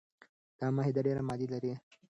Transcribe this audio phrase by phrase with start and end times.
[0.59, 1.73] دا معاهده ډیري مادې لري.